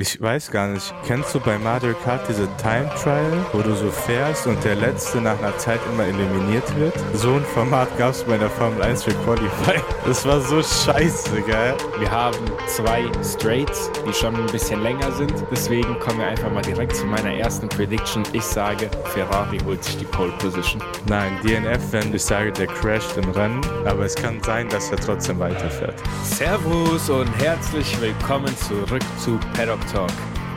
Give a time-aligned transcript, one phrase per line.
[0.00, 3.90] Ich weiß gar nicht, kennst du bei Mario Kart diese Time Trial, wo du so
[3.90, 6.94] fährst und der Letzte nach einer Zeit immer eliminiert wird?
[7.12, 9.78] So ein Format gab es bei der Formel 1 für Qualify.
[10.06, 11.74] Das war so scheiße, gell?
[11.98, 15.34] Wir haben zwei Straights, die schon ein bisschen länger sind.
[15.50, 18.22] Deswegen kommen wir einfach mal direkt zu meiner ersten Prediction.
[18.32, 20.82] Ich sage, Ferrari holt sich die Pole Position.
[21.08, 24.96] Nein, DNF, wenn ich sage, der crasht im Rennen, aber es kann sein, dass er
[24.96, 25.96] trotzdem weiterfährt.
[26.24, 30.12] Servus und herzlich willkommen zurück zu Paddock Talk.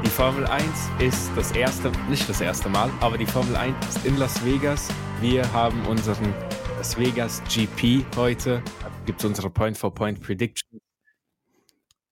[0.06, 4.06] Die Formel 1 ist das erste, nicht das erste Mal, aber die Formel 1 ist
[4.06, 4.90] in Las Vegas.
[5.22, 6.32] Wir haben unseren
[6.78, 8.62] Las Vegas GP heute.
[9.08, 10.80] Gibt es unsere Point-for-Point Prediction.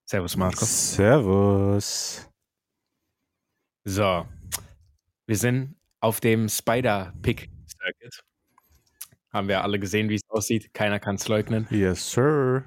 [0.05, 0.95] Servus, Markus.
[0.95, 2.27] Servus.
[3.83, 4.25] So,
[5.27, 8.23] wir sind auf dem Spider-Pick-Circuit.
[9.31, 10.73] Haben wir alle gesehen, wie es aussieht.
[10.73, 11.67] Keiner kann es leugnen.
[11.69, 12.63] Yes, sir.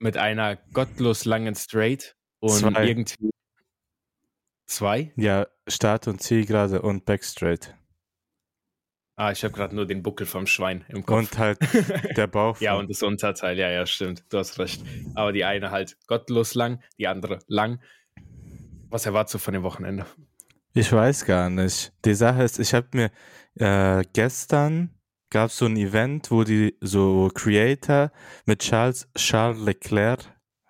[0.00, 2.86] Mit einer gottlos langen Straight und Zwei.
[2.86, 3.30] irgendwie
[4.66, 5.12] zwei.
[5.16, 7.74] Ja, Start und Ziel gerade und Backstraight.
[9.18, 11.18] Ah, ich habe gerade nur den Buckel vom Schwein im Kopf.
[11.18, 11.58] Und halt
[12.16, 12.60] der Bauch.
[12.60, 14.24] ja, und das Unterteil, ja, ja, stimmt.
[14.28, 14.82] Du hast recht.
[15.14, 17.80] Aber die eine halt gottlos lang, die andere lang.
[18.90, 20.04] Was erwartest du von dem Wochenende?
[20.74, 21.94] Ich weiß gar nicht.
[22.04, 23.10] Die Sache ist, ich habe mir
[23.54, 24.90] äh, gestern
[25.30, 28.12] gab es so ein Event, wo die so Creator
[28.44, 30.20] mit Charles Charles Leclerc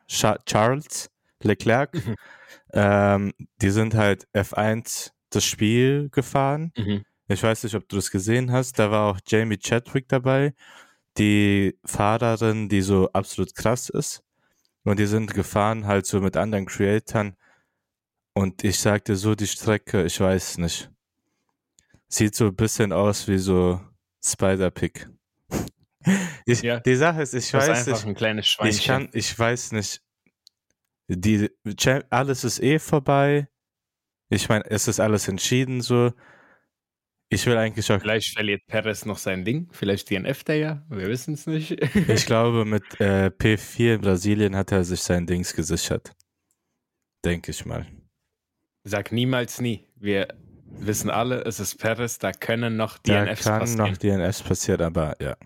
[0.06, 1.10] Cha Charles
[1.42, 2.16] Leclerc, Mhm.
[2.72, 6.72] ähm, die sind halt F1 das Spiel gefahren.
[6.76, 7.04] Mhm.
[7.28, 8.78] Ich weiß nicht, ob du das gesehen hast.
[8.78, 10.54] Da war auch Jamie Chadwick dabei,
[11.18, 14.22] die Fahrerin, die so absolut krass ist.
[14.84, 17.36] Und die sind gefahren halt so mit anderen Creatoren.
[18.34, 20.90] Und ich sagte so, die Strecke, ich weiß nicht.
[22.08, 23.80] Sieht so ein bisschen aus wie so
[24.24, 25.08] Spider-Pick.
[26.46, 26.78] Ich, Ja.
[26.78, 28.78] Die Sache ist, ich weiß nicht, ein kleines Schweinchen.
[28.78, 30.00] ich kann, ich weiß nicht.
[31.08, 31.50] Die,
[32.10, 33.48] alles ist eh vorbei.
[34.28, 36.12] Ich meine, es ist alles entschieden so.
[37.28, 39.68] Ich will eigentlich auch, Vielleicht verliert Perez noch sein Ding.
[39.72, 40.86] Vielleicht DNF der ja.
[40.88, 41.72] Wir wissen es nicht.
[42.08, 46.12] ich glaube, mit äh, P4 in Brasilien hat er sich sein Dings gesichert.
[47.24, 47.86] Denke ich mal.
[48.84, 49.88] Sag niemals nie.
[49.96, 50.28] Wir
[50.66, 52.18] wissen alle, es ist Perez.
[52.18, 53.90] Da können noch Da DNFs kann passieren.
[53.90, 55.36] noch DNFs passieren, aber ja.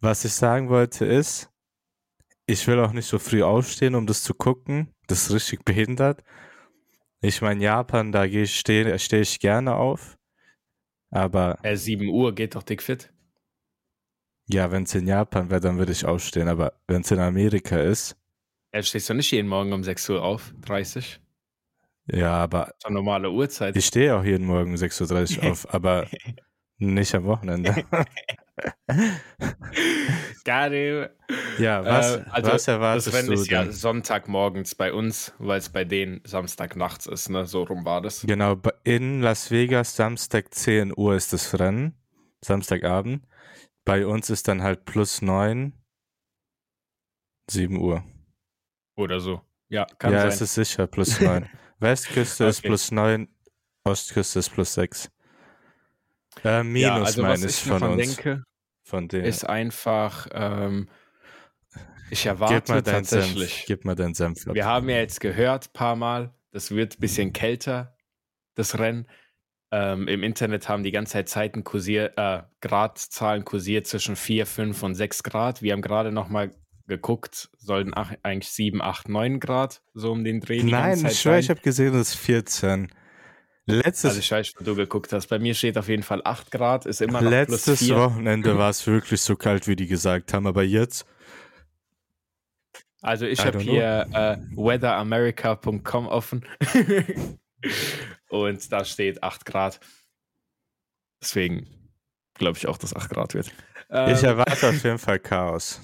[0.00, 1.50] Was ich sagen wollte ist,
[2.46, 4.92] ich will auch nicht so früh aufstehen, um das zu gucken.
[5.06, 6.22] Das ist richtig behindert.
[7.20, 10.16] Ich meine, Japan, da gehe ich, stehe steh ich gerne auf.
[11.10, 13.12] Aber Äh, 7 Uhr geht doch dick fit.
[14.46, 16.48] ja, wenn es in Japan wäre, dann würde ich aufstehen.
[16.48, 18.16] Aber wenn es in Amerika ist,
[18.74, 20.52] Ja, stehst du nicht jeden Morgen um 6 Uhr auf?
[20.60, 21.18] 30?
[22.06, 23.74] ja, aber Das ist eine normale Uhrzeit.
[23.76, 26.06] ich stehe auch jeden Morgen 6.30 Uhr auf, aber
[26.78, 27.74] nicht am Wochenende.
[30.44, 31.10] Got it.
[31.58, 33.70] ja, was, Äh, also was erwartest Das Rennen du ist ja?
[33.70, 37.46] Sonntagmorgens bei uns, weil es bei denen Samstagnachts ist, ne?
[37.46, 38.22] So rum war das.
[38.22, 41.94] Genau, in Las Vegas Samstag 10 Uhr ist das Rennen,
[42.44, 43.26] Samstagabend.
[43.84, 45.72] Bei uns ist dann halt plus 9,
[47.50, 48.04] 7 Uhr.
[48.96, 49.42] Oder so.
[49.68, 50.28] Ja, kann ja, sein.
[50.28, 51.48] es ist sicher plus 9.
[51.80, 52.68] Westküste ist Okay.
[52.68, 53.28] plus 9,
[53.84, 55.10] Ostküste ist plus 6.
[56.42, 58.16] Äh, minus ja, also was meine ich ich von uns.
[58.16, 58.42] denke,
[58.82, 59.24] von denen.
[59.24, 60.88] ist einfach, ähm,
[62.10, 63.24] ich Gib erwarte mal deinen Senf.
[63.24, 64.46] tatsächlich, Gib mal deinen Senf.
[64.46, 67.96] wir haben ja jetzt gehört, paar Mal, das wird ein bisschen kälter,
[68.54, 69.06] das Rennen.
[69.72, 74.82] Ähm, Im Internet haben die ganze Zeit Zeiten kursiert, äh, Gradzahlen kursiert zwischen 4, 5
[74.82, 75.62] und 6 Grad.
[75.62, 76.54] Wir haben gerade noch mal
[76.86, 81.50] geguckt, sollten eigentlich 7, 8, 9 Grad so um den Dreh Nein, ich schwöre, ich
[81.50, 82.92] habe gesehen, es ist 14.
[83.66, 85.28] Letztes, Also ich weiß, wo du geguckt hast.
[85.28, 87.96] Bei mir steht auf jeden Fall 8 Grad, ist immer noch plus letztes 4.
[87.96, 91.06] Wochenende war es wirklich so kalt, wie die gesagt haben, aber jetzt
[93.00, 96.44] Also ich habe hier äh, weatheramerica.com offen
[98.28, 99.80] und da steht 8 Grad.
[101.22, 101.66] Deswegen
[102.34, 103.50] glaube ich auch, dass 8 Grad wird.
[103.88, 105.80] Ähm, Ich erwarte auf jeden Fall Chaos.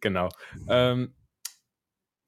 [0.00, 0.30] genau.
[0.68, 1.14] Ähm,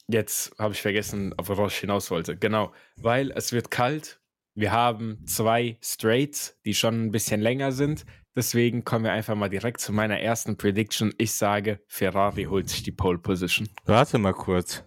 [0.06, 2.37] jetzt habe ich vergessen, auf was ich hinaus wollte.
[2.37, 4.17] Genau, weil es wird kalt.
[4.59, 8.05] Wir haben zwei Straights, die schon ein bisschen länger sind.
[8.34, 11.15] Deswegen kommen wir einfach mal direkt zu meiner ersten Prediction.
[11.16, 13.69] Ich sage, Ferrari holt sich die Pole Position.
[13.84, 14.83] Warte mal kurz.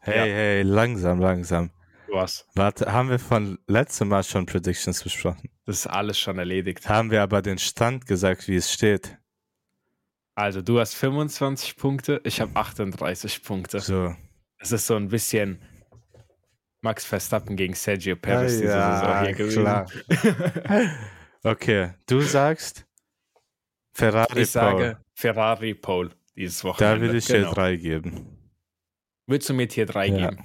[0.00, 0.34] Hey, Ja.
[0.34, 1.70] hey, langsam, langsam.
[2.08, 2.46] Was?
[2.54, 5.48] Warte, haben wir von letztem Mal schon Predictions besprochen?
[5.64, 6.86] Das ist alles schon erledigt.
[6.86, 9.16] Haben wir aber den Stand gesagt, wie es steht?
[10.34, 13.80] Also du hast 25 Punkte, ich habe 38 Punkte.
[13.80, 14.14] So.
[14.58, 15.62] Es ist so ein bisschen
[16.84, 20.90] Max Verstappen gegen Sergio Perez Ah, diese ja, Saison hier gewesen.
[21.46, 22.86] Okay, du sagst
[23.94, 24.96] Ferrari ich sage Paul.
[25.14, 27.06] Ferrari Pole dieses Wochenende.
[27.06, 27.48] Da will ich genau.
[27.48, 28.38] dir drei geben.
[29.26, 30.30] Willst du mir Tier 3 Ja.
[30.30, 30.44] geben?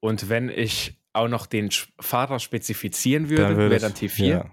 [0.00, 4.24] Und wenn ich auch noch den Fahrer spezifizieren würde, wäre dann T4.
[4.26, 4.50] Ja.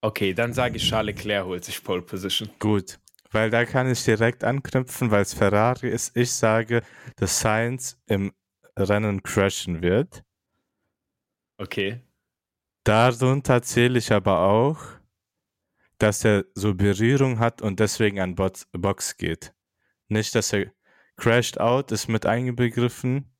[0.00, 2.50] Okay, dann sage ich, Charles Leclerc holt sich Pole Position.
[2.58, 2.98] Gut,
[3.30, 6.16] weil da kann ich direkt anknüpfen, weil es Ferrari ist.
[6.16, 6.82] Ich sage,
[7.16, 8.32] dass Sainz im
[8.76, 10.24] Rennen crashen wird.
[11.58, 12.00] Okay.
[12.84, 14.78] Darunter zähle ich aber auch,
[15.98, 19.54] dass er so Berührung hat und deswegen an Box geht.
[20.08, 20.72] Nicht, dass er
[21.16, 23.32] crashed out ist mit eingebegriffen,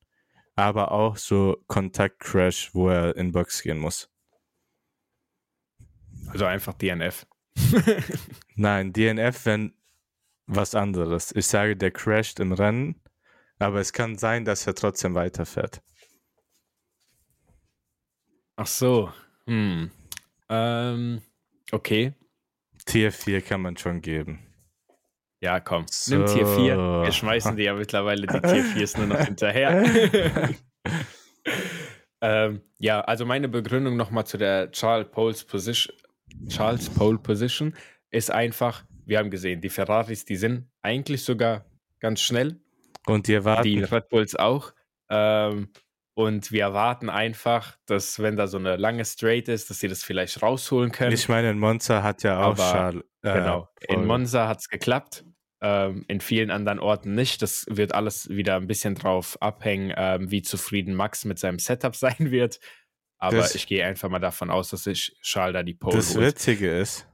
[0.55, 4.09] aber auch so Kontakt-Crash, wo er in Box gehen muss.
[6.29, 7.27] Also einfach DNF.
[8.55, 9.75] Nein, DNF, wenn
[10.47, 11.33] was anderes.
[11.35, 13.01] Ich sage, der crasht im Rennen,
[13.63, 15.83] aber es kann sein, dass er trotzdem weiterfährt.
[18.57, 19.13] Ach so.
[19.47, 19.91] Hm.
[20.49, 21.23] Ähm,
[21.71, 22.13] okay.
[22.85, 24.41] Tier 4 kann man schon geben.
[25.41, 25.87] Ja, komm.
[25.91, 26.17] So.
[26.17, 26.77] Nimm Tier 4.
[26.77, 29.83] Wir schmeißen dir ja mittlerweile die Tier 4 nur noch hinterher.
[32.21, 35.97] ähm, ja, also meine Begründung nochmal zu der Charles Poles Position,
[36.49, 37.75] Charles Pole Position
[38.11, 41.65] ist einfach, wir haben gesehen, die Ferraris, die sind eigentlich sogar
[41.99, 42.61] ganz schnell.
[43.07, 43.65] Und die erwarten.
[43.65, 44.73] Die Red Bulls auch.
[45.09, 45.71] Ähm,
[46.15, 50.05] und wir erwarten einfach, dass, wenn da so eine lange Straight ist, dass sie das
[50.05, 51.13] vielleicht rausholen können.
[51.13, 53.03] Ich meine, in Monza hat ja auch Charles.
[53.23, 53.69] Äh, genau.
[53.89, 55.25] In Monza hat es geklappt.
[55.63, 57.41] Ähm, in vielen anderen Orten nicht.
[57.41, 61.95] Das wird alles wieder ein bisschen drauf abhängen, ähm, wie zufrieden Max mit seinem Setup
[61.97, 62.61] sein wird.
[63.19, 66.17] Aber das, ich gehe einfach mal davon aus, dass ich Charles da die Pole Das
[66.17, 66.27] holt.
[66.27, 67.07] Witzige ist,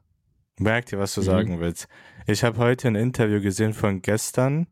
[0.58, 1.26] merkt ihr, was du mhm.
[1.26, 1.86] sagen willst.
[2.26, 4.66] Ich habe heute ein Interview gesehen von gestern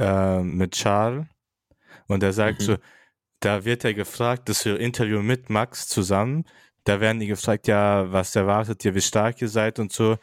[0.00, 1.26] äh, mit Charles
[2.08, 2.64] und er sagt mhm.
[2.64, 2.76] so,
[3.40, 6.44] da wird er gefragt, das Interview mit Max zusammen,
[6.84, 10.16] da werden die gefragt, ja, was erwartet ihr, wie stark ihr seid und so.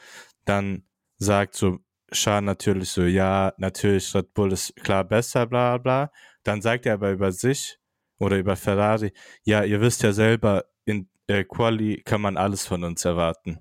[0.46, 0.84] Dann
[1.18, 1.80] sagt so
[2.12, 6.12] Schar natürlich so, ja, natürlich Red Bull ist klar besser, bla bla.
[6.44, 7.78] Dann sagt er aber über sich
[8.18, 9.12] oder über Ferrari,
[9.44, 13.60] ja, ihr wisst ja selber, in äh, Quali kann man alles von uns erwarten.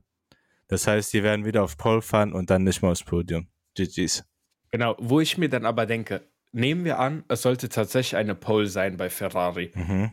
[0.69, 3.49] Das heißt, die werden wieder auf Pole fahren und dann nicht mal aufs Podium.
[3.75, 4.25] GG's.
[4.71, 6.23] Genau, wo ich mir dann aber denke,
[6.53, 9.71] nehmen wir an, es sollte tatsächlich eine Pole sein bei Ferrari.
[9.75, 10.13] Mhm.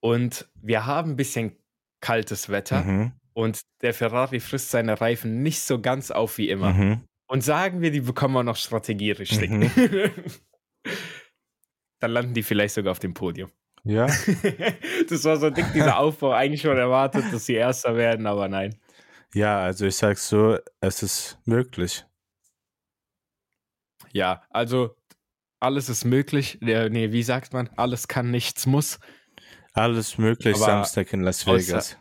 [0.00, 1.56] Und wir haben ein bisschen
[2.00, 3.12] kaltes Wetter mhm.
[3.32, 6.72] und der Ferrari frisst seine Reifen nicht so ganz auf wie immer.
[6.72, 7.00] Mhm.
[7.26, 9.50] Und sagen wir, die bekommen auch noch Strategie richtig.
[9.50, 9.70] Mhm.
[12.00, 13.50] Dann landen die vielleicht sogar auf dem Podium.
[13.84, 14.06] Ja.
[15.08, 16.32] das war so dick, dieser Aufbau.
[16.32, 18.76] Eigentlich schon erwartet, dass sie Erster werden, aber nein.
[19.34, 22.04] Ja, also ich sag's so, es ist möglich.
[24.12, 24.96] Ja, also
[25.60, 26.58] alles ist möglich.
[26.60, 27.68] Nee, wie sagt man?
[27.76, 28.98] Alles kann, nichts muss.
[29.72, 31.98] Alles möglich aber Samstag in Las Vegas.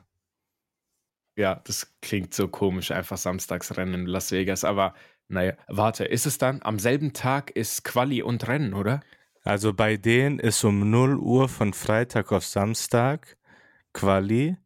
[1.35, 4.93] ja, das klingt so komisch, einfach Samstagsrennen in Las Vegas, aber
[5.27, 9.01] naja, warte, ist es dann am selben Tag ist Quali und Rennen, oder?
[9.43, 13.37] Also bei denen ist um 0 Uhr von Freitag auf Samstag
[13.93, 14.57] Quali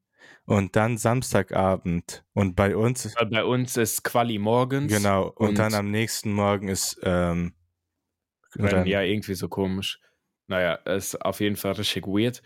[0.51, 2.25] und dann Samstagabend.
[2.33, 3.13] Und bei uns.
[3.29, 4.91] Bei uns ist Quali morgens.
[4.91, 5.29] Genau.
[5.29, 7.53] Und, und dann am nächsten Morgen ist ähm,
[8.55, 8.85] Rennen.
[8.85, 9.99] Ja, irgendwie so komisch.
[10.47, 12.41] Naja, ist auf jeden Fall richtig weird.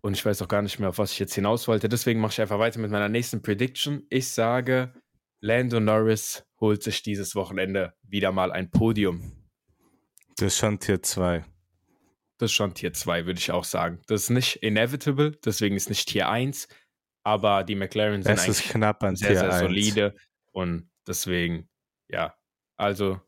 [0.00, 1.88] Und ich weiß auch gar nicht mehr, auf was ich jetzt hinaus wollte.
[1.88, 4.06] Deswegen mache ich einfach weiter mit meiner nächsten Prediction.
[4.08, 4.94] Ich sage,
[5.40, 9.44] Lando Norris holt sich dieses Wochenende wieder mal ein Podium.
[10.36, 11.44] Das ist schon Tier 2.
[12.38, 14.00] Das ist schon Tier 2, würde ich auch sagen.
[14.06, 16.68] Das ist nicht inevitable, deswegen ist nicht Tier 1,
[17.22, 19.60] aber die McLaren sind es eigentlich knapp an sehr, Tier sehr 1.
[19.60, 20.14] solide
[20.52, 21.68] und deswegen,
[22.08, 22.34] ja,
[22.76, 23.20] also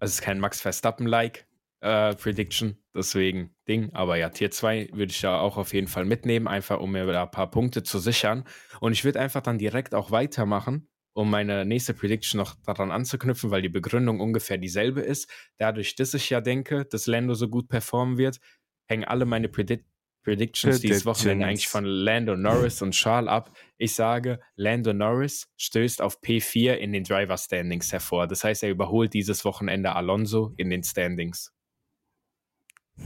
[0.00, 1.46] es ist kein Max Verstappen-like
[1.80, 6.04] äh, Prediction, deswegen Ding, aber ja, Tier 2 würde ich ja auch auf jeden Fall
[6.04, 8.44] mitnehmen, einfach um mir da ein paar Punkte zu sichern
[8.80, 13.50] und ich würde einfach dann direkt auch weitermachen um meine nächste Prediction noch daran anzuknüpfen,
[13.50, 15.30] weil die Begründung ungefähr dieselbe ist.
[15.56, 18.40] Dadurch, dass ich ja denke, dass Lando so gut performen wird,
[18.86, 19.84] hängen alle meine Predi
[20.24, 23.54] Predictions dieses Wochenende eigentlich von Lando Norris und Charles ab.
[23.76, 28.26] Ich sage, Lando Norris stößt auf P4 in den Driver Standings hervor.
[28.26, 31.52] Das heißt, er überholt dieses Wochenende Alonso in den Standings.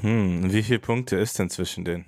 [0.00, 2.06] Hm, wie viele Punkte ist denn zwischen denen?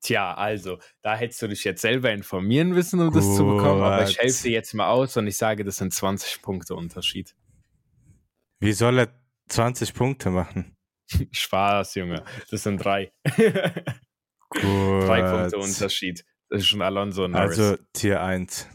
[0.00, 3.16] Tja, also, da hättest du dich jetzt selber informieren müssen, um Gut.
[3.16, 5.92] das zu bekommen, aber ich helfe dir jetzt mal aus und ich sage, das sind
[5.92, 7.34] 20 Punkte Unterschied.
[8.60, 9.08] Wie soll er
[9.48, 10.76] 20 Punkte machen?
[11.32, 12.24] Spaß, Junge.
[12.50, 13.12] Das sind drei.
[13.24, 16.24] drei Punkte Unterschied.
[16.48, 17.58] Das ist schon Alonso und Norris.
[17.58, 18.68] Also Tier 1.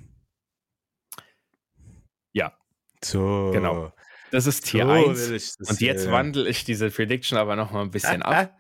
[2.34, 2.58] Ja.
[3.04, 3.52] So.
[3.54, 3.94] Genau.
[4.32, 5.58] Das ist Tier so 1.
[5.70, 8.58] Und jetzt wandle ich diese Prediction aber noch mal ein bisschen ab.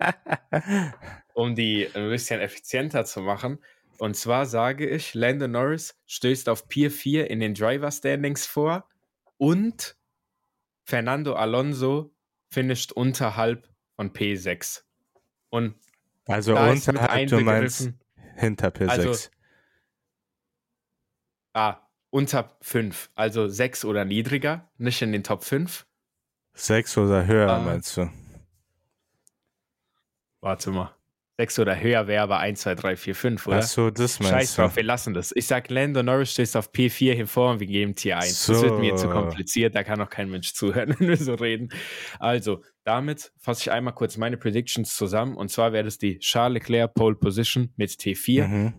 [1.34, 3.60] um die ein bisschen effizienter zu machen.
[4.00, 8.88] Und zwar sage ich, Lando Norris stößt auf Pier 4 in den Driver Standings vor
[9.38, 9.96] und
[10.86, 12.14] Fernando Alonso
[12.50, 14.84] finisht unterhalb von P6.
[15.50, 15.76] Und
[16.28, 17.90] Also unterhalb, du meinst
[18.36, 18.88] hinter P6.
[18.90, 19.30] Also-
[21.54, 21.78] ah,
[22.10, 25.86] unter 5, also 6 oder niedriger, nicht in den Top 5.
[26.54, 27.60] Sechs oder höher, Ah.
[27.60, 28.10] meinst du?
[30.42, 30.96] Warte mal.
[31.38, 33.58] 6 oder höher wäre aber 1, 2, 3, 4, 5, oder?
[33.58, 34.76] Ach so, das Scheiß meinst drauf, du.
[34.78, 35.32] wir lassen das.
[35.36, 38.46] Ich sag, Lando Norris stößt auf P4 hervor und wir geben Tier 1.
[38.46, 39.10] Das wird mir zu So.
[39.10, 41.70] kompliziert, da kann auch kein Mensch zuhören, wenn wir so reden.
[42.20, 45.36] Also, damit fasse ich einmal kurz meine Predictions zusammen.
[45.36, 48.48] Und zwar wäre das die Charles Leclerc Pole Position mit T4.
[48.48, 48.74] Mhm.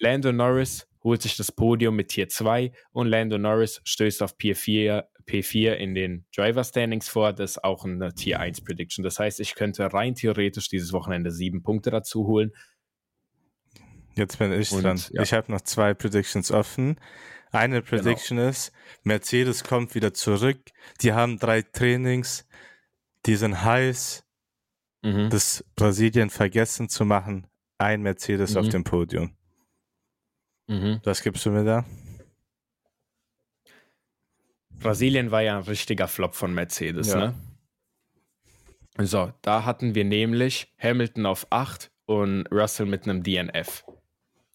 [0.00, 5.04] Lando Norris holt sich das Podium mit Tier 2 und Lando Norris stößt auf P4,
[5.26, 7.32] P4 in den Driver Standings vor.
[7.32, 9.02] Das ist auch eine Tier 1 Prediction.
[9.02, 12.52] Das heißt, ich könnte rein theoretisch dieses Wochenende sieben Punkte dazu holen.
[14.14, 15.00] Jetzt bin ich Und, dran.
[15.10, 15.22] ja.
[15.22, 17.00] Ich habe noch zwei Predictions offen.
[17.50, 17.88] Eine Genau.
[18.02, 18.72] Prediction ist,
[19.04, 20.58] Mercedes kommt wieder zurück.
[21.00, 22.46] Die haben drei Trainings.
[23.26, 24.24] Die sind heiß.
[25.02, 25.30] Mhm.
[25.30, 27.46] Das Brasilien vergessen zu machen.
[27.78, 28.56] Ein Mercedes Mhm.
[28.60, 29.36] auf dem Podium.
[30.66, 31.00] Mhm.
[31.04, 31.84] Was gibst du mir da?
[34.82, 37.18] Brasilien war ja ein richtiger Flop von Mercedes, Ja.
[37.18, 37.34] ne?
[38.98, 43.84] So, da hatten wir nämlich Hamilton auf 8 und Russell mit einem DNF.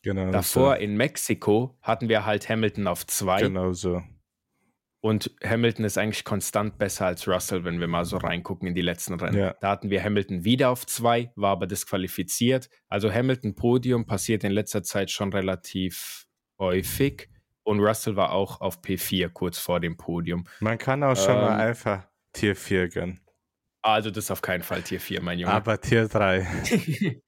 [0.04, 3.46] Genau Davor in Mexiko hatten wir halt Hamilton auf 2 so.
[3.46, 4.04] Genau so.
[5.02, 8.82] und Hamilton ist eigentlich konstant besser als Russell, wenn wir mal so reingucken in die
[8.82, 9.38] letzten Rennen.
[9.38, 9.56] Ja.
[9.60, 12.70] Da hatten wir Hamilton wieder auf 2, war aber disqualifiziert.
[12.90, 16.28] Also Hamilton Podium passiert in letzter Zeit schon relativ
[16.60, 17.28] häufig
[17.68, 20.48] und Russell war auch auf P4 kurz vor dem Podium.
[20.62, 23.20] Man kann auch schon mal Ähm, einfach Tier 4 gönnen.
[23.82, 25.54] Also das ist auf keinen Fall Tier 4, mein Junge.
[25.54, 26.48] Aber Tier 3.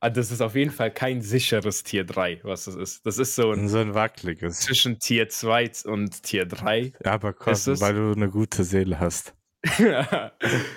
[0.00, 3.06] Ah, das ist auf jeden Fall kein sicheres Tier 3, was das ist.
[3.06, 4.60] Das ist so ein So ein wackeliges.
[4.60, 6.92] zwischen Tier 2 und Tier 3.
[7.04, 9.34] Aber komm, weil du eine gute Seele hast.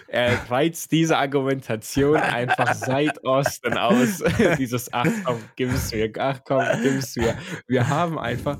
[0.07, 4.23] er reizt diese Argumentation einfach seit Osten aus.
[4.57, 7.37] Dieses Ach komm, gib es mir, ach komm, gib es mir.
[7.67, 8.57] Wir haben einfach,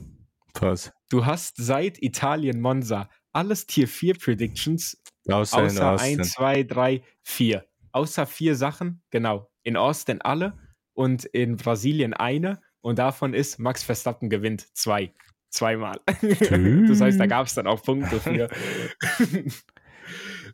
[0.53, 0.91] Pause.
[1.09, 4.97] du hast seit Italien Monza alles Tier 4 Predictions
[5.29, 6.19] Außer, Außer Austin.
[6.19, 7.65] 1, 2, 3, 4.
[7.91, 9.49] Außer vier Sachen, genau.
[9.63, 10.57] In Austin alle
[10.93, 12.61] und in Brasilien eine.
[12.81, 15.13] Und davon ist Max Verstappen gewinnt zwei.
[15.49, 15.99] Zweimal.
[16.21, 18.49] das heißt, da gab es dann auch Punkte für.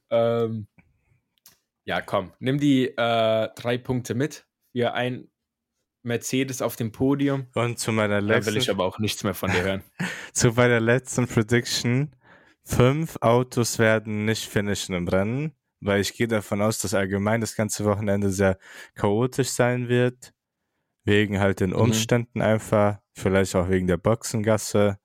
[0.10, 0.68] Ähm,
[1.86, 4.46] ja, komm, nimm die äh, drei Punkte mit.
[4.74, 5.30] Wir ein
[6.04, 7.48] Mercedes auf dem Podium.
[7.56, 9.84] Und zu meiner Da will ich letzten, aber auch nichts mehr von dir hören.
[10.34, 12.16] zu meiner letzten Prediction.
[12.66, 17.56] Fünf Autos werden nicht finishen im Rennen, weil ich gehe davon aus, dass allgemein das
[17.56, 18.58] ganze Wochenende sehr
[18.96, 20.34] chaotisch sein wird.
[21.06, 21.76] Wegen halt den Mhm.
[21.76, 24.98] Umständen einfach, vielleicht auch wegen der Boxengasse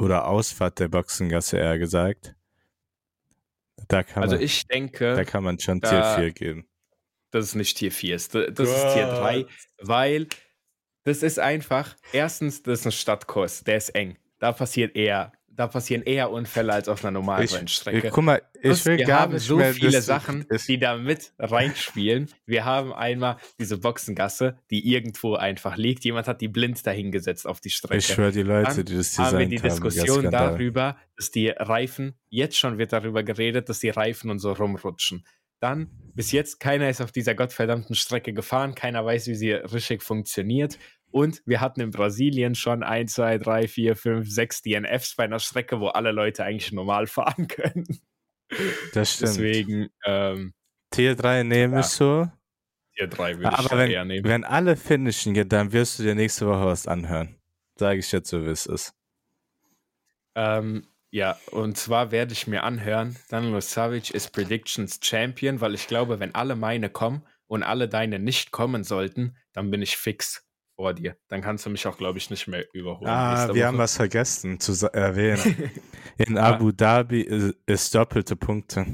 [0.00, 2.34] oder Ausfahrt der Boxengasse eher gesagt.
[3.88, 5.14] Da kann, Also man, ich denke.
[5.14, 6.66] da kann man schon da- Tier 4 geben.
[7.32, 8.34] dass es nicht Tier 4 ist.
[8.34, 9.46] Das ist Tier 3,
[9.80, 10.26] weil
[11.04, 14.18] das ist einfach, erstens, das ist ein Stadtkurs, der ist eng.
[14.38, 18.10] Da passiert eher, da passieren eher Unfälle als auf einer normalen Ich, ich, Rennstrecke.
[18.10, 20.96] guck mal, ich will wir gar haben nicht so mehr viele Sachen, das- die da
[20.96, 22.30] mit reinspielen.
[22.46, 26.04] Wir haben einmal diese Boxengasse, die irgendwo einfach liegt.
[26.04, 27.98] Jemand hat die blind dahingesetzt auf die Strecke.
[27.98, 30.50] Ich schwöre, die Leute, Dann die das haben wir designt die haben, Diskussion Skandal.
[30.52, 35.26] darüber, dass die Reifen, jetzt schon wird darüber geredet, dass die Reifen und so rumrutschen.
[35.58, 40.02] Dann, bis jetzt, keiner ist auf dieser gottverdammten Strecke gefahren, keiner weiß, wie sie richtig
[40.02, 40.78] funktioniert.
[41.10, 45.38] Und wir hatten in Brasilien schon 1, 2, 3, 4, 5, 6 DNFs bei einer
[45.40, 47.86] Strecke, wo alle Leute eigentlich normal fahren können.
[48.92, 49.30] Das stimmt.
[49.30, 50.54] Deswegen, ähm,
[50.90, 51.80] Tier 3 nehme Ja.
[51.80, 52.28] ich so.
[52.96, 54.24] Tier 3 würde ich Aber eher wenn, nehmen.
[54.28, 57.36] wenn alle finishen, geht, dann wirst du dir nächste Woche was anhören.
[57.76, 58.92] Sage ich jetzt so, wie es ist.
[60.34, 65.86] Ähm, ja, und zwar werde ich mir anhören, Danilo Savic ist Predictions Champion, weil ich
[65.86, 70.46] glaube, wenn alle meine kommen und alle deine nicht kommen sollten, dann bin ich fix
[70.80, 71.14] vor dir.
[71.28, 73.10] Dann kannst du mich auch, glaube ich, nicht mehr überholen.
[73.10, 73.66] Ah, wir Woche.
[73.66, 75.70] haben was vergessen zu erwähnen.
[76.16, 78.86] In Abu Dhabi ist, ist doppelte Punkte.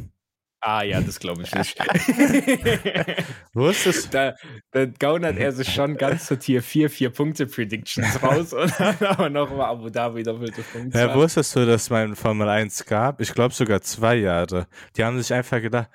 [0.61, 1.79] Ah ja, das glaube ich nicht.
[3.55, 4.35] Wusstest da,
[4.73, 8.97] da gaunert er sich schon ganz zu Tier 4, 4 Punkte Predictions raus und dann
[9.07, 10.99] aber nochmal Abu Dhabi doppelte Punkte.
[10.99, 13.21] Ja, wusstest du, dass es mal in Formel 1 gab?
[13.21, 14.67] Ich glaube sogar zwei Jahre.
[14.97, 15.89] Die haben sich einfach gedacht,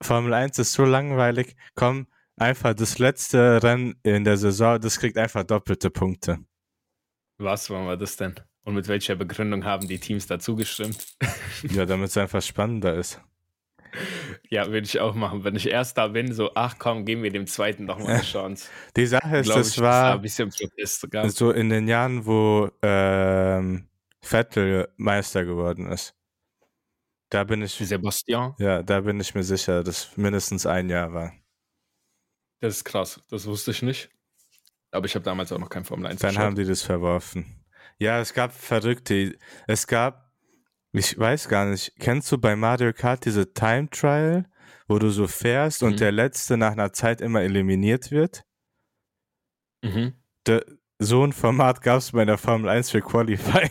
[0.00, 2.06] Formel 1 ist so langweilig, komm,
[2.36, 6.38] einfach das letzte Rennen in der Saison, das kriegt einfach doppelte Punkte.
[7.38, 8.34] Was war wir das denn?
[8.64, 11.16] Und mit welcher Begründung haben die Teams dazu gestimmt?
[11.68, 13.20] Ja, damit es einfach spannender ist.
[14.48, 15.44] Ja, würde ich auch machen.
[15.44, 18.22] Wenn ich erst da bin, so, ach komm, geben wir dem zweiten doch mal eine
[18.22, 18.68] Chance.
[18.96, 21.28] Die Sache ist, das ich, da war ein bisschen Protest gab.
[21.30, 23.88] so in den Jahren, wo ähm,
[24.20, 26.14] Vettel Meister geworden ist.
[27.28, 28.54] Da bin ich, Sebastian.
[28.58, 31.32] ja, da bin ich mir sicher, dass mindestens ein Jahr war.
[32.62, 33.20] Das ist krass.
[33.28, 34.08] Das wusste ich nicht.
[34.92, 36.44] Aber ich habe damals auch noch kein Formel 1 Dann geschaut.
[36.44, 37.64] haben die das verworfen.
[37.98, 39.36] Ja, es gab verrückte.
[39.66, 40.32] Es gab,
[40.92, 44.48] ich weiß gar nicht, kennst du bei Mario Kart diese Time Trial,
[44.86, 45.88] wo du so fährst Mhm.
[45.88, 48.44] und der Letzte nach einer Zeit immer eliminiert wird?
[49.82, 50.14] Mhm.
[50.46, 50.64] De,
[50.98, 53.70] so ein Format gab es bei der Formel 1 für Qualifying.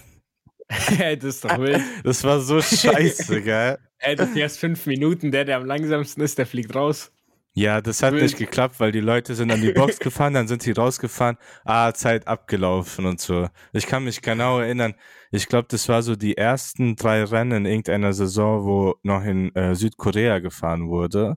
[0.69, 1.81] das ist doch wild.
[2.03, 3.77] Das war so scheiße, gell?
[3.99, 7.11] Ey, du fährst fünf Minuten, der, der am langsamsten ist, der fliegt raus.
[7.53, 10.65] Ja, das hat nicht geklappt, weil die Leute sind an die Box gefahren, dann sind
[10.65, 13.49] die rausgefahren, ah, Zeit abgelaufen und so.
[13.73, 14.93] Ich kann mich genau erinnern,
[15.31, 19.53] ich glaube, das war so die ersten drei Rennen in irgendeiner Saison, wo noch in
[19.55, 21.35] äh, Südkorea gefahren wurde.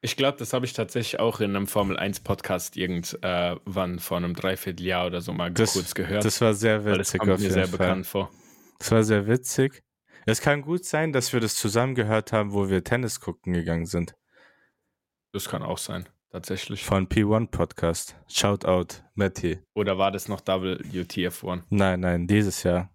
[0.00, 4.34] Ich glaube, das habe ich tatsächlich auch in einem Formel 1 Podcast irgendwann vor einem
[4.34, 6.24] Dreivierteljahr oder so mal Das, kurz gehört.
[6.24, 7.78] das war sehr weil das witzig kommt mir sehr Fall.
[7.78, 8.30] bekannt vor.
[8.78, 9.82] Das war sehr witzig.
[10.26, 13.86] Es kann gut sein, dass wir das zusammen gehört haben, wo wir Tennis gucken gegangen
[13.86, 14.14] sind.
[15.36, 16.82] Das kann auch sein, tatsächlich.
[16.82, 18.16] Von P1 Podcast.
[18.26, 19.58] Shoutout, Matti.
[19.74, 21.64] Oder war das noch WTF1?
[21.68, 22.90] Nein, nein, dieses Jahr.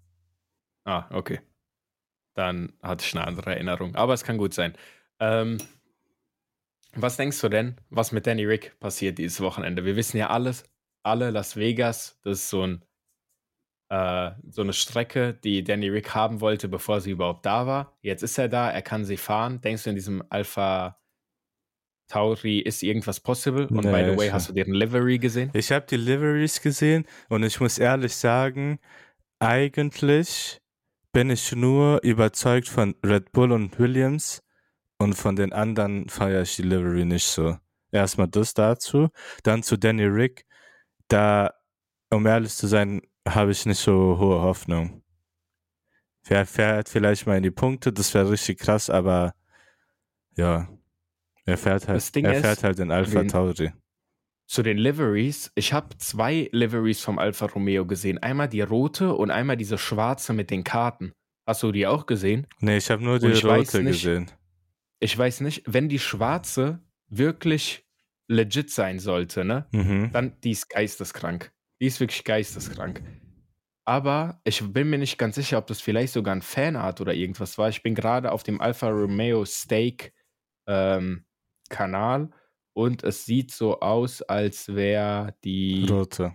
[0.83, 1.39] Ah, okay.
[2.33, 3.93] Dann hatte ich eine andere Erinnerung.
[3.93, 4.75] Aber es kann gut sein.
[5.19, 5.60] Ähm,
[6.95, 9.86] was denkst du denn, was mit Danny Rick passiert dieses Wochenende?
[9.86, 10.63] Wir wissen ja alles,
[11.03, 12.83] alle Las Vegas, das ist so, ein,
[13.89, 17.95] äh, so eine Strecke, die Danny Rick haben wollte, bevor sie überhaupt da war.
[18.01, 19.62] Jetzt ist er da, er kann sie fahren.
[19.62, 20.98] Denkst du in diesem Alpha
[22.12, 23.68] Tauri ist irgendwas possible?
[23.68, 25.50] Und by Nee, the way, hast du deren Livery gesehen?
[25.53, 28.80] Ich habe die Liveries gesehen und ich muss ehrlich sagen,
[29.39, 30.62] eigentlich
[31.13, 34.41] bin ich nur überzeugt von Red Bull und Williams
[34.98, 37.58] und von den anderen feiere ich die Livery nicht so.
[37.91, 39.10] Erstmal das dazu,
[39.44, 40.46] dann zu Danny Rick.
[41.08, 41.53] Da,
[42.10, 45.03] um ehrlich zu sein, habe ich nicht so hohe Hoffnung.
[46.27, 49.34] Er fährt vielleicht mal in die Punkte, das wäre richtig krass, aber
[50.38, 50.68] ja,
[51.45, 53.71] er fährt halt, Das Ding er ist, fährt halt in Alpha Tauri.
[54.48, 55.51] Zu den Liveries.
[55.56, 58.17] Ich habe zwei Liveries vom Alfa Romeo gesehen.
[58.19, 61.13] Einmal die rote und einmal diese schwarze mit den Karten.
[61.47, 62.47] Hast du die auch gesehen?
[62.60, 64.30] Nee, ich habe nur die rote nicht- gesehen.
[64.99, 67.86] Ich weiß nicht, wenn die schwarze wirklich
[68.27, 69.67] legit sein sollte, ne?
[69.71, 70.12] Mhm.
[70.12, 71.51] Dann die ist geisteskrank.
[71.82, 73.01] Die ist wirklich geisteskrank.
[73.84, 77.58] Aber ich bin mir nicht ganz sicher, ob das vielleicht sogar ein Fanart oder irgendwas
[77.58, 77.69] war.
[77.69, 80.13] Ich bin gerade auf dem Alfa Romeo Steak
[80.67, 81.25] ähm,
[81.71, 82.29] Kanal
[82.73, 86.34] und es sieht so aus, als wäre die Rote.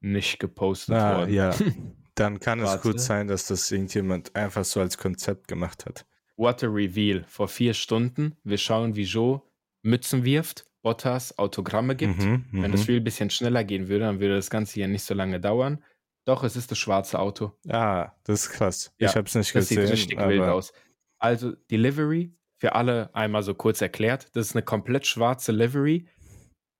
[0.00, 1.32] nicht gepostet Ah, worden.
[1.32, 1.54] ja.
[2.16, 6.06] Dann kann es gut sein, dass das irgendjemand einfach so als Konzept gemacht hat.
[6.38, 7.24] What a Reveal.
[7.28, 8.36] Vor vier Stunden.
[8.42, 9.42] Wir schauen, wie Joe
[9.82, 12.18] Mützen wirft, Bottas Autogramme gibt.
[12.18, 12.72] Mhm, Wenn mhm.
[12.72, 15.40] das Spiel ein bisschen schneller gehen würde, dann würde das Ganze hier nicht so lange
[15.40, 15.82] dauern.
[16.24, 17.52] Doch, es ist das schwarze Auto.
[17.68, 18.92] Ah, das ist krass.
[18.98, 19.82] Ja, ich habe es nicht Das gesehen.
[19.82, 20.72] sieht richtig wild aus.
[21.18, 26.08] Also, die Livery, für alle einmal so kurz erklärt, das ist eine komplett schwarze Livery.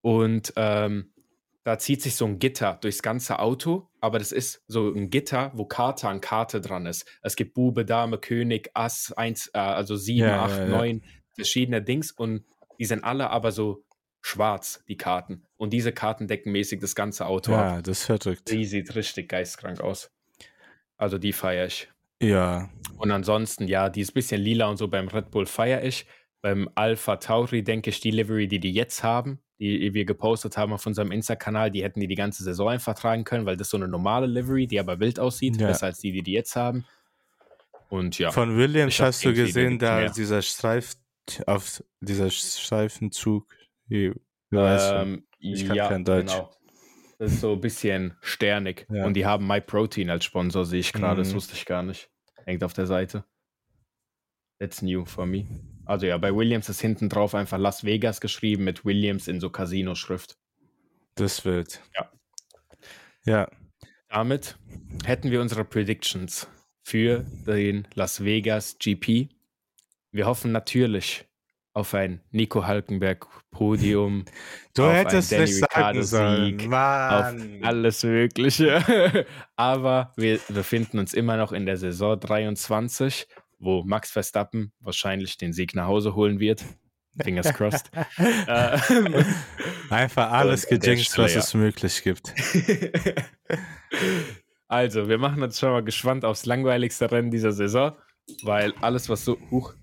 [0.02, 1.12] Und ähm,
[1.64, 5.50] da zieht sich so ein Gitter durchs ganze Auto, aber das ist so ein Gitter,
[5.54, 7.06] wo Karte an Karte dran ist.
[7.22, 10.68] Es gibt Bube, Dame, König, Ass, eins, äh, also sieben, Ja, acht, ja, ja.
[10.68, 11.02] neun
[11.34, 12.44] verschiedene Dings und
[12.78, 13.84] die sind alle aber so
[14.22, 15.44] schwarz, die Karten.
[15.56, 17.64] Und diese Karten decken mäßig das ganze Auto ab.
[17.64, 18.50] Ja, das verrückt.
[18.50, 20.10] Die sieht richtig geistkrank aus.
[20.96, 21.88] Also die feiere ich.
[22.22, 25.84] Ja, Und ansonsten, ja, die ist ein bisschen lila und so beim Red Bull feiere
[25.84, 26.06] ich.
[26.42, 30.72] Beim Alpha Tauri denke ich, die Livery, die die jetzt haben, die wir gepostet haben
[30.72, 33.76] auf unserem Insta-Kanal, die hätten die die ganze Saison einfach tragen können, weil das so
[33.76, 35.68] eine normale Livery, die aber wild aussieht, Ja.
[35.68, 36.84] besser als die, die die jetzt haben.
[37.88, 40.10] Und ja, von Williams Ich hast du gesehen, da mehr.
[40.10, 40.94] dieser Streif
[41.46, 43.46] auf dieser Streifenzug.
[43.88, 45.02] Er?
[45.02, 46.32] ähm, Ich kann ja, kein Deutsch.
[46.32, 46.50] genau.
[47.18, 48.86] Das ist so ein bisschen sternig.
[48.90, 49.06] Ja.
[49.06, 51.22] Und die haben MyProtein als Sponsor, sehe ich gerade.
[51.22, 51.36] Das Mhm.
[51.36, 52.10] wusste ich gar nicht.
[52.44, 53.24] Hängt auf der Seite.
[54.58, 55.46] That's new for me.
[55.84, 59.50] Also ja, bei Williams ist hinten drauf einfach Las Vegas geschrieben mit Williams in so
[59.50, 60.36] Casino-Schrift.
[61.14, 61.80] Das wird.
[61.94, 62.10] Ja.
[63.24, 63.50] Ja,
[64.08, 64.56] Damit
[65.04, 66.48] hätten wir unsere Predictions
[66.84, 69.28] für den Las Vegas GP.
[70.12, 71.24] Wir hoffen natürlich
[71.76, 74.24] auf ein Nico Halkenberg-Podium,
[74.74, 76.44] du Auf hättest einen Danny sagen sollen.
[76.54, 77.60] Ricciardo-Sieg, auf Mann.
[77.62, 79.26] alles Mögliche.
[79.56, 85.52] Aber wir befinden uns immer noch in der Saison 23, wo Max Verstappen wahrscheinlich den
[85.52, 86.64] Sieg nach Hause holen wird.
[87.22, 87.90] Fingers crossed.
[88.16, 88.78] Äh,
[89.90, 92.32] Einfach alles gejinxt, was es möglich gibt.
[94.66, 97.92] also, wir machen uns schon mal gespannt aufs langweiligste Rennen dieser Saison,
[98.42, 99.74] weil alles, was so, huch,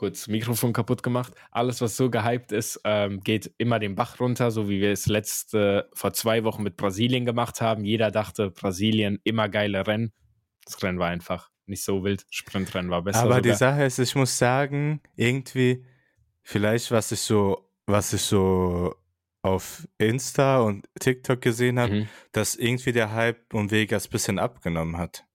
[0.00, 4.50] kurz Mikrofon kaputt gemacht, alles, was so gehypt ist, ähm, geht immer den Bach runter,
[4.50, 7.84] so wie wir es letzte, vor zwei Wochen mit Brasilien gemacht haben.
[7.84, 10.12] Jeder dachte, Brasilien, immer geile Rennen.
[10.64, 12.24] Das Rennen war einfach nicht so wild.
[12.30, 13.18] Sprintrennen war besser.
[13.20, 13.42] Aber sogar.
[13.42, 15.84] die Sache ist, ich muss sagen, irgendwie,
[16.42, 18.94] vielleicht was ich so, was ich so
[19.42, 22.08] auf Insta und TikTok gesehen habe, Mhm.
[22.32, 25.26] dass irgendwie der Hype um Vegas ein bisschen abgenommen hat.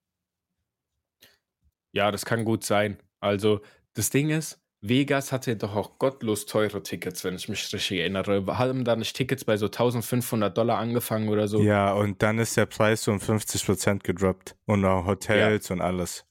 [1.92, 2.98] Ja, das kann gut sein.
[3.20, 3.62] Also,
[3.96, 8.46] das Ding ist, Vegas hatte doch auch gottlos teure Tickets, wenn ich mich richtig erinnere.
[8.58, 11.60] Haben da nicht Tickets bei so 1500 Dollar angefangen oder so?
[11.62, 14.56] Ja, und dann ist der Preis um 50% gedroppt.
[14.66, 16.26] Und auch Hotels und alles.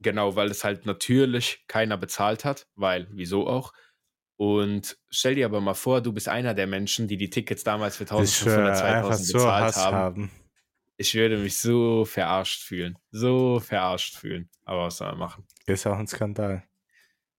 [0.00, 3.72] Genau, weil es halt natürlich keiner bezahlt hat, weil, wieso auch?
[4.36, 7.96] Und stell dir aber mal vor, du bist einer der Menschen, die die Tickets damals
[7.96, 9.96] für Ich 1500, schwöre, einfach 2000 so bezahlt haben.
[9.96, 10.30] haben.
[10.96, 12.98] Ich würde mich so verarscht fühlen.
[13.12, 14.50] So verarscht fühlen.
[14.64, 15.46] Aber was soll man machen?
[15.66, 16.64] Ist auch ein Skandal.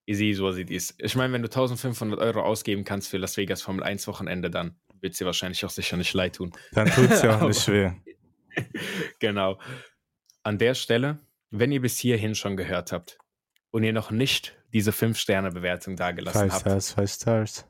[0.08, 0.94] Easy, so sieht es.
[1.00, 4.76] Ich meine, wenn du 1500 Euro ausgeben kannst für Las Vegas Formel 1 Wochenende, dann
[5.02, 6.52] wird es dir wahrscheinlich auch sicher nicht leid tun.
[6.74, 7.92] Dann tut es ja auch nicht weh.
[9.20, 9.60] genau.
[10.44, 13.18] An der Stelle, wenn ihr bis hierhin schon gehört habt
[13.72, 17.66] und ihr noch nicht diese 5-Sterne-Bewertung dagelassen Five habt, Stars, Five Stars.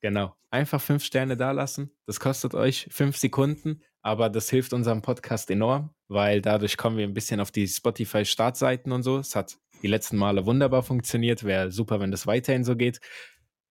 [0.00, 1.90] genau, einfach 5 Sterne dalassen.
[2.06, 7.04] Das kostet euch 5 Sekunden, aber das hilft unserem Podcast enorm, weil dadurch kommen wir
[7.04, 9.18] ein bisschen auf die Spotify-Startseiten und so.
[9.18, 11.44] Es hat die letzten Male wunderbar funktioniert.
[11.44, 13.00] Wäre super, wenn das weiterhin so geht.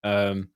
[0.04, 0.52] Ähm,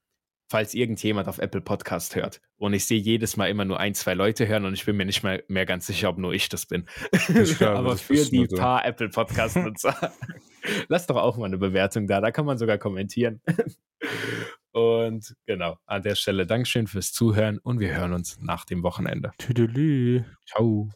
[0.48, 4.14] falls irgendjemand auf Apple Podcast hört und ich sehe jedes Mal immer nur ein, zwei
[4.14, 6.66] Leute hören und ich bin mir nicht mehr, mehr ganz sicher, ob nur ich das
[6.66, 6.86] bin.
[7.12, 8.56] Ich glaube, Aber für die du.
[8.56, 10.12] paar Apple Podcast-Nutzer,
[10.88, 12.20] lasst doch auch mal eine Bewertung da.
[12.20, 13.40] Da kann man sogar kommentieren.
[14.72, 19.32] Und genau, an der Stelle Dankeschön fürs Zuhören und wir hören uns nach dem Wochenende.
[19.38, 20.22] Tüdelü.
[20.44, 20.90] Ciao.